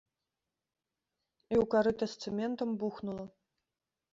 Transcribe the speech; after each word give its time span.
І 1.53 1.55
ў 1.61 1.69
карыта 1.75 2.05
з 2.15 2.27
цэментам 2.27 2.69
бухнула. 2.85 3.25